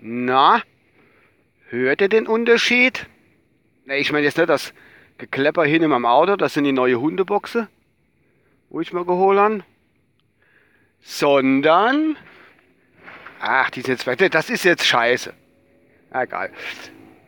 [0.00, 0.62] Na,
[1.70, 3.06] hört ihr den Unterschied?
[3.86, 4.74] Ich meine jetzt nicht das
[5.16, 7.68] Geklepper hinten am Auto, das sind die neue Hundeboxe,
[8.68, 9.64] wo ich mal geholt habe.
[11.00, 12.18] Sondern,
[13.40, 15.32] ach, die sind jetzt, das ist jetzt scheiße.
[16.12, 16.52] Egal.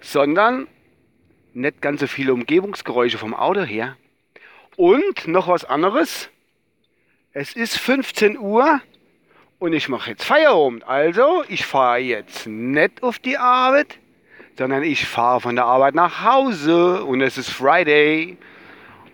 [0.00, 0.66] Sondern
[1.52, 3.96] nicht ganz so viele Umgebungsgeräusche vom Auto her.
[4.74, 6.28] Und noch was anderes.
[7.32, 8.80] Es ist 15 Uhr
[9.58, 10.86] und ich mache jetzt Feierabend.
[10.86, 13.98] Also, ich fahre jetzt nicht auf die Arbeit,
[14.58, 18.36] sondern ich fahre von der Arbeit nach Hause und es ist Friday.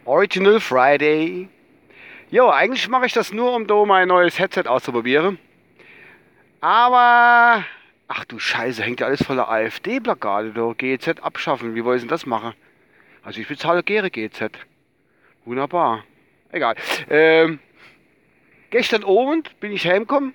[0.05, 1.48] Original Friday.
[2.31, 5.39] Jo, eigentlich mache ich das nur, um da mein neues Headset auszuprobieren.
[6.61, 7.65] Aber,
[8.09, 10.73] ach du Scheiße, hängt ja alles voller AfD-Plakate da.
[10.77, 12.55] GEZ abschaffen, wie wollen sie das machen?
[13.23, 14.51] Also ich bezahle gerne GEZ.
[15.45, 16.05] Wunderbar.
[16.53, 16.75] Egal.
[17.09, 17.59] Ähm,
[18.70, 20.34] gestern Abend bin ich heimgekommen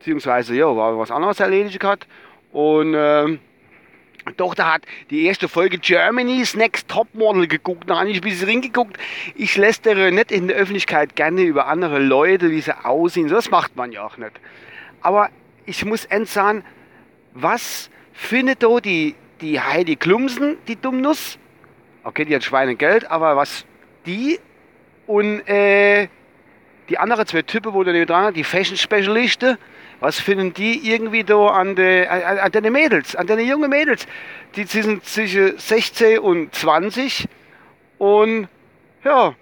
[0.00, 2.06] beziehungsweise ja, war was anderes erledigt gehabt.
[2.52, 3.38] Und ähm,
[4.36, 7.88] Tochter hat die erste Folge Germany's Next Topmodel geguckt.
[7.88, 8.98] Da habe ich ein bisschen reingeguckt.
[9.34, 13.28] Ich lästere nicht in der Öffentlichkeit gerne über andere Leute, wie sie aussehen.
[13.28, 14.32] Das macht man ja auch nicht.
[15.02, 15.28] Aber
[15.66, 16.64] ich muss ernst sagen,
[17.34, 21.38] was findet da die, die Heidi Klumsen, die Dummnuss?
[22.04, 23.66] Okay, die hat Schweinegeld, aber was
[24.06, 24.38] die
[25.06, 26.08] und äh,
[26.90, 29.56] die anderen zwei Typen, wo da dran die Fashion-Spezialisten,
[30.00, 34.06] was finden die irgendwie da an den an, an den Mädels, an den jungen Mädels?
[34.56, 37.28] Die sind zwischen 16 und 20
[37.98, 38.48] und
[39.04, 39.34] ja,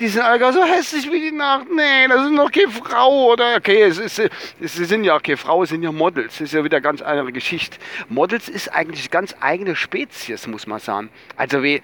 [0.00, 1.66] die sind alle so hässlich wie die Nacht.
[1.70, 3.32] Nee, das ist noch keine Frau.
[3.32, 4.22] Oder okay, es ist,
[4.60, 6.38] es sind ja keine Frau, es sind ja Models.
[6.38, 7.78] Das ist ja wieder ganz andere Geschichte.
[8.08, 11.10] Models ist eigentlich ganz eigene Spezies, muss man sagen.
[11.36, 11.82] Also wie,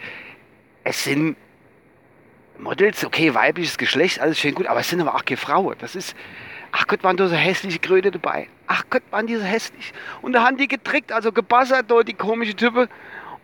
[0.85, 1.37] es sind
[2.59, 5.77] Models, okay, weibliches Geschlecht, alles schön gut, aber es sind aber auch keine Frauen.
[5.81, 6.15] Das ist,
[6.77, 8.49] Ach Gott, waren da so hässliche Kröte dabei.
[8.67, 9.93] Ach Gott, waren die so hässlich.
[10.23, 12.89] Und da haben die getrickt, also gebassert dort, die komischen Typen.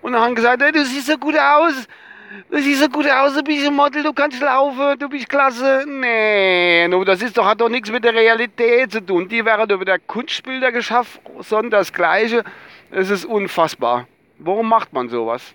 [0.03, 1.87] Und dann haben gesagt, hey, du siehst so gut aus.
[2.51, 5.85] Du siehst so gut aus, du bist ein Model, du kannst laufen, du bist klasse.
[5.87, 9.29] Nee, das ist doch, hat doch nichts mit der Realität zu tun.
[9.29, 12.43] Die wären über der Kunstbilder geschafft, sondern das Gleiche.
[12.91, 14.09] Es ist unfassbar.
[14.39, 15.55] Warum macht man sowas?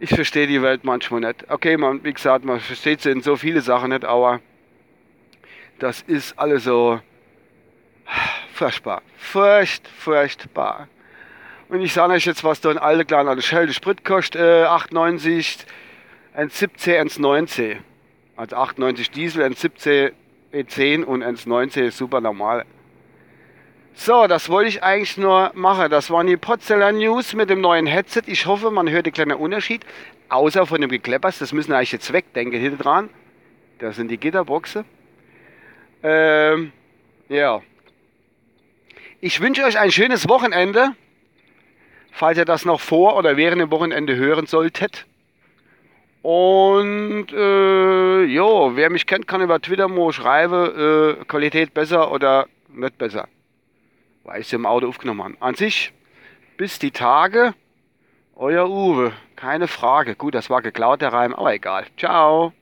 [0.00, 1.50] Ich verstehe die Welt manchmal nicht.
[1.50, 4.40] Okay, man, wie gesagt, man versteht sie in so viele Sachen nicht, aber
[5.78, 7.00] das ist alles so
[8.52, 9.02] furchtbar.
[9.16, 10.88] Furcht, furchtbar.
[11.68, 15.64] Und ich sage euch jetzt, was da ein alter kleiner Shell Sprit kostet, äh, 8,90,
[16.36, 17.76] 1,17, 1,19.
[18.36, 20.12] Also 8,90 Diesel, 1,17
[20.52, 22.64] E10 und 1,19 ist super normal.
[23.96, 25.88] So, das wollte ich eigentlich nur machen.
[25.88, 28.22] Das waren die Potzeller News mit dem neuen Headset.
[28.26, 29.86] Ich hoffe, man hört den kleinen Unterschied.
[30.28, 33.08] Außer von dem Gekleppers, das müssen wir eigentlich jetzt wegdenken hinten dran.
[33.78, 34.84] Das sind die Gitterboxen.
[36.02, 36.72] Ähm,
[37.28, 37.62] ja.
[39.20, 40.90] Ich wünsche euch ein schönes Wochenende,
[42.10, 45.06] falls ihr das noch vor oder während dem Wochenende hören solltet.
[46.20, 52.46] Und äh, jo, wer mich kennt, kann über Twitter mal schreiben, äh, Qualität besser oder
[52.68, 53.28] nicht besser.
[54.24, 55.36] Weil ich sie im Auto aufgenommen habe.
[55.40, 55.92] An sich,
[56.56, 57.54] bis die Tage,
[58.34, 59.12] euer Uwe.
[59.36, 60.16] Keine Frage.
[60.16, 61.86] Gut, das war geklaut, der Reim, aber egal.
[61.96, 62.52] Ciao.